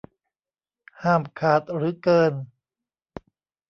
[1.03, 2.33] ห้ามขาดหรือเกิน